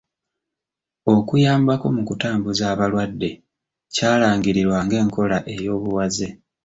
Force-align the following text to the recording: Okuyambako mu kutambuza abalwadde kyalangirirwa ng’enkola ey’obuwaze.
Okuyambako 1.15 1.85
mu 1.95 2.01
kutambuza 2.07 2.63
abalwadde 2.73 3.29
kyalangirirwa 3.93 4.77
ng’enkola 4.85 5.37
ey’obuwaze. 5.53 6.27